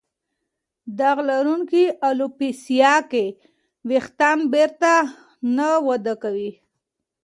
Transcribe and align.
داغ 0.97 1.17
لرونکې 1.29 1.83
الوپیسیا 2.07 2.95
کې 3.11 3.25
وېښتان 3.87 4.39
بېرته 4.53 4.91
نه 5.55 5.69
وده 5.87 6.13
کوي. 6.23 6.51